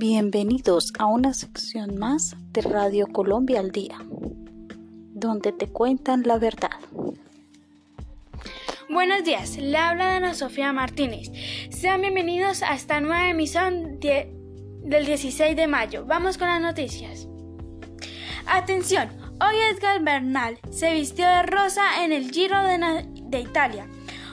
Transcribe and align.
Bienvenidos 0.00 0.94
a 0.98 1.04
una 1.04 1.34
sección 1.34 1.98
más 1.98 2.34
de 2.52 2.62
Radio 2.62 3.06
Colombia 3.06 3.60
al 3.60 3.70
Día, 3.70 3.98
donde 5.12 5.52
te 5.52 5.68
cuentan 5.68 6.22
la 6.22 6.38
verdad. 6.38 6.70
Buenos 8.88 9.24
días, 9.24 9.58
le 9.58 9.76
habla 9.76 10.16
Ana 10.16 10.32
Sofía 10.32 10.72
Martínez. 10.72 11.30
Sean 11.68 12.00
bienvenidos 12.00 12.62
a 12.62 12.72
esta 12.72 13.02
nueva 13.02 13.28
emisión 13.28 14.00
del 14.00 15.04
16 15.04 15.54
de 15.54 15.66
mayo. 15.66 16.06
Vamos 16.06 16.38
con 16.38 16.48
las 16.48 16.62
noticias. 16.62 17.28
Atención, 18.46 19.10
hoy 19.38 19.54
Edgar 19.70 20.02
Bernal 20.02 20.58
se 20.70 20.94
vistió 20.94 21.28
de 21.28 21.42
rosa 21.42 22.02
en 22.02 22.12
el 22.12 22.30
Giro 22.30 22.58
de, 22.62 23.06
de 23.24 23.40
Italia. 23.40 23.86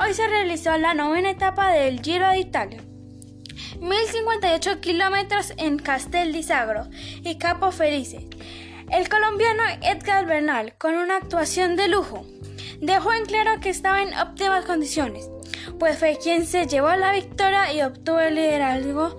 Hoy 0.00 0.14
se 0.14 0.28
realizó 0.28 0.78
la 0.78 0.94
novena 0.94 1.30
etapa 1.32 1.72
del 1.72 2.00
Giro 2.00 2.28
de 2.28 2.38
Italia. 2.38 2.80
1058 3.80 4.80
kilómetros 4.80 5.52
en 5.56 5.78
Castel 5.78 6.32
di 6.32 6.42
Sagro 6.42 6.88
y 7.22 7.38
Capo 7.38 7.70
Felice. 7.70 8.26
El 8.90 9.08
colombiano 9.08 9.62
Edgar 9.82 10.26
Bernal, 10.26 10.74
con 10.78 10.94
una 10.94 11.16
actuación 11.16 11.76
de 11.76 11.88
lujo, 11.88 12.24
dejó 12.80 13.12
en 13.12 13.24
claro 13.26 13.60
que 13.60 13.68
estaba 13.68 14.02
en 14.02 14.14
óptimas 14.18 14.64
condiciones, 14.64 15.30
pues 15.78 15.98
fue 15.98 16.18
quien 16.20 16.44
se 16.46 16.66
llevó 16.66 16.90
la 16.96 17.12
victoria 17.12 17.72
y 17.72 17.82
obtuvo 17.82 18.18
el 18.18 18.34
liderazgo 18.34 19.16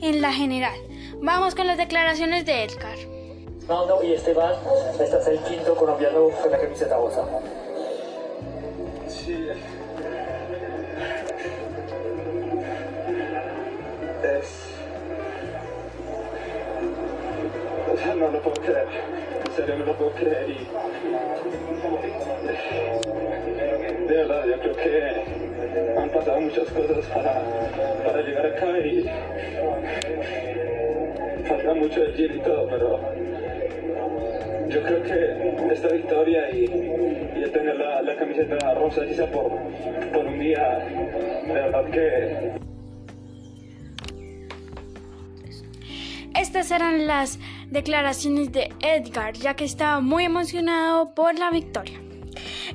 en 0.00 0.22
la 0.22 0.32
general. 0.32 0.78
Vamos 1.20 1.54
con 1.54 1.66
las 1.66 1.76
declaraciones 1.76 2.46
de 2.46 2.64
Edgar. 2.64 2.96
No, 3.68 4.02
y 4.02 4.14
Esteban, 4.14 4.54
este 4.98 5.18
es 5.18 5.26
el 5.26 5.38
quinto 5.40 5.74
colombiano 5.74 6.30
con 6.30 6.50
la 6.50 6.58
camiseta 6.58 6.96
rosa. 6.96 7.24
Sí. 9.06 9.48
No 18.18 18.30
lo 18.30 18.40
puedo 18.42 18.60
creer. 18.60 18.86
En 19.46 19.52
serio, 19.52 19.76
no 19.78 19.84
lo 19.86 19.92
puedo 19.94 20.10
creer 20.12 20.50
y... 20.50 20.68
De 24.08 24.14
verdad, 24.14 24.44
yo 24.46 24.58
creo 24.60 24.76
que 24.76 25.98
han 25.98 26.08
pasado 26.10 26.40
muchas 26.40 26.68
cosas 26.70 27.04
para, 27.06 27.42
para 28.04 28.22
llegar 28.22 28.46
acá 28.46 28.78
y... 28.78 29.08
Falta 31.44 31.74
mucho 31.74 32.00
de 32.00 32.12
giro 32.12 32.34
y 32.34 32.40
todo, 32.40 32.68
pero 32.68 33.00
yo 34.68 34.82
creo 34.82 35.02
que 35.02 35.72
esta 35.72 35.88
victoria 35.88 36.50
y, 36.50 36.64
y 36.64 37.50
tener 37.50 37.76
la, 37.76 38.02
la 38.02 38.16
camiseta 38.16 38.74
rosa 38.74 39.06
quizá 39.06 39.26
por, 39.26 39.50
por 40.12 40.26
un 40.26 40.38
día, 40.38 40.86
de 41.46 41.52
verdad 41.52 41.84
que... 41.86 42.67
Eran 46.70 47.06
las 47.06 47.38
declaraciones 47.70 48.52
de 48.52 48.70
Edgar, 48.80 49.32
ya 49.34 49.54
que 49.54 49.64
estaba 49.64 50.00
muy 50.00 50.24
emocionado 50.24 51.14
por 51.14 51.38
la 51.38 51.50
victoria. 51.50 51.98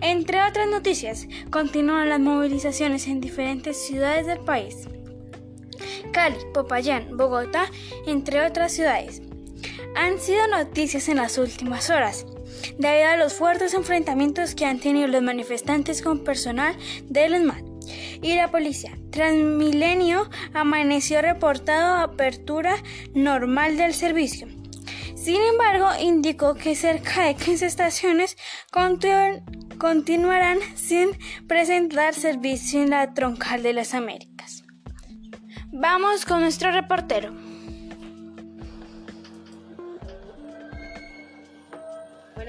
Entre 0.02 0.42
otras 0.42 0.68
noticias, 0.68 1.28
continúan 1.52 2.10
las 2.10 2.20
movilizaciones 2.20 3.08
en 3.08 3.22
diferentes 3.22 3.78
ciudades 3.86 4.26
del 4.26 4.40
país. 4.40 4.88
Cali, 6.12 6.38
Popayán, 6.54 7.16
Bogotá, 7.16 7.70
entre 8.08 8.46
otras 8.46 8.72
ciudades. 8.72 9.22
Han 9.96 10.20
sido 10.20 10.48
noticias 10.48 11.08
en 11.08 11.18
las 11.18 11.38
últimas 11.38 11.90
horas, 11.90 12.26
debido 12.78 13.10
a 13.10 13.18
los 13.18 13.34
fuertes 13.34 13.74
enfrentamientos 13.74 14.56
que 14.56 14.66
han 14.66 14.80
tenido 14.80 15.08
los 15.08 15.22
manifestantes 15.22 16.02
con 16.02 16.24
personal 16.24 16.76
del 17.10 17.36
ESMAD 17.36 17.73
y 18.24 18.36
la 18.36 18.50
policía. 18.50 18.98
Transmilenio 19.12 20.30
amaneció 20.54 21.22
reportado 21.22 22.02
apertura 22.02 22.76
normal 23.14 23.78
del 23.78 23.94
servicio. 23.94 24.48
Sin 25.16 25.42
embargo, 25.42 25.88
indicó 26.02 26.56
que 26.56 26.75
cerca 26.75 27.25
de 27.25 27.36
15 27.36 27.66
estaciones 27.66 28.38
continuarán 29.78 30.58
sin 30.75 31.12
presentar 31.47 32.14
servicio 32.14 32.81
en 32.81 32.90
la 32.90 33.14
troncal 33.14 33.62
de 33.64 33.74
las 33.74 33.94
Américas. 33.94 34.64
Vamos 35.72 36.26
con 36.26 36.42
nuestro 36.42 36.72
reportero. 36.72 37.43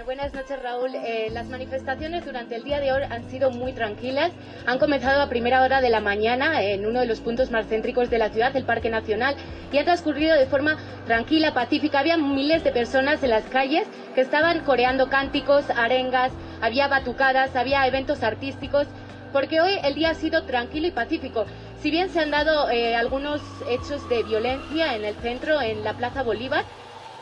Buenas 0.05 0.35
noches 0.35 0.63
Raúl. 0.63 0.95
Eh, 0.95 1.29
las 1.33 1.47
manifestaciones 1.47 2.25
durante 2.25 2.57
el 2.57 2.65
día 2.65 2.81
de 2.81 2.93
hoy 2.93 3.03
han 3.09 3.29
sido 3.31 3.51
muy 3.51 3.73
tranquilas. 3.73 4.33
Han 4.67 4.79
comenzado 4.79 5.23
a 5.23 5.29
primera 5.29 5.63
hora 5.63 5.81
de 5.81 5.89
la 5.89 6.01
mañana 6.01 6.63
en 6.63 6.87
uno 6.87 7.01
de 7.01 7.07
los 7.07 7.21
puntos 7.21 7.51
más 7.51 7.67
céntricos 7.67 8.11
de 8.11 8.19
la 8.19 8.29
ciudad, 8.29 8.55
el 8.55 8.65
Parque 8.65 8.91
Nacional, 8.91 9.35
y 9.73 9.79
han 9.79 9.85
transcurrido 9.85 10.37
de 10.37 10.47
forma 10.47 10.77
tranquila, 11.07 11.55
pacífica. 11.55 12.01
Había 12.01 12.17
miles 12.17 12.63
de 12.65 12.73
personas 12.73 13.23
en 13.23 13.31
las 13.31 13.45
calles 13.45 13.87
que 14.15 14.21
estaban 14.21 14.61
coreando 14.61 15.09
cánticos, 15.09 15.71
arengas, 15.71 16.33
había 16.61 16.89
batucadas, 16.89 17.57
había 17.57 17.87
eventos 17.87 18.23
artísticos, 18.23 18.87
porque 19.33 19.61
hoy 19.61 19.79
el 19.83 19.95
día 19.95 20.11
ha 20.11 20.15
sido 20.15 20.45
tranquilo 20.45 20.87
y 20.87 20.93
pacífico. 20.93 21.47
Si 21.81 21.91
bien 21.91 22.11
se 22.11 22.21
han 22.21 22.31
dado 22.31 22.71
eh, 22.71 22.95
algunos 22.95 23.41
hechos 23.69 24.09
de 24.09 24.23
violencia 24.23 24.95
en 24.97 25.05
el 25.05 25.15
centro, 25.17 25.61
en 25.61 25.83
la 25.83 25.95
Plaza 25.95 26.23
Bolívar, 26.23 26.65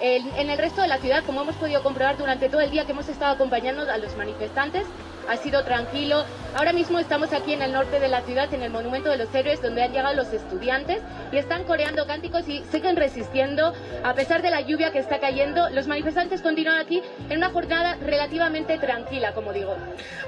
en 0.02 0.50
el 0.50 0.58
resto 0.58 0.82
de 0.82 0.88
la 0.88 0.98
ciudad, 0.98 1.24
como 1.24 1.42
hemos 1.42 1.54
podido 1.54 1.82
comprobar 1.82 2.18
durante 2.18 2.48
todo 2.48 2.60
el 2.60 2.70
día 2.70 2.84
que 2.84 2.92
hemos 2.92 3.08
estado 3.08 3.34
acompañando 3.34 3.90
a 3.90 3.96
los 3.98 4.16
manifestantes, 4.16 4.84
ha 5.28 5.36
sido 5.36 5.64
tranquilo. 5.64 6.24
Ahora 6.56 6.72
mismo 6.72 6.98
estamos 6.98 7.32
aquí 7.32 7.52
en 7.52 7.62
el 7.62 7.72
norte 7.72 8.00
de 8.00 8.08
la 8.08 8.22
ciudad, 8.22 8.52
en 8.52 8.62
el 8.62 8.70
Monumento 8.70 9.10
de 9.10 9.16
los 9.16 9.32
Héroes, 9.34 9.62
donde 9.62 9.82
han 9.82 9.92
llegado 9.92 10.14
los 10.14 10.32
estudiantes 10.32 11.00
y 11.30 11.38
están 11.38 11.64
coreando 11.64 12.06
cánticos 12.06 12.48
y 12.48 12.64
siguen 12.70 12.96
resistiendo. 12.96 13.72
A 14.02 14.14
pesar 14.14 14.42
de 14.42 14.50
la 14.50 14.60
lluvia 14.60 14.92
que 14.92 14.98
está 14.98 15.20
cayendo, 15.20 15.70
los 15.70 15.86
manifestantes 15.86 16.42
continúan 16.42 16.80
aquí 16.80 17.00
en 17.30 17.38
una 17.38 17.50
jornada 17.50 17.96
relativamente 17.96 18.78
tranquila, 18.78 19.32
como 19.34 19.52
digo. 19.52 19.76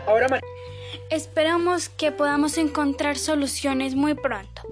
Ahora 0.07 0.29
Esperamos 1.11 1.89
que 1.89 2.13
podamos 2.13 2.57
encontrar 2.57 3.17
soluciones 3.19 3.95
muy 3.95 4.15
pronto. 4.15 4.63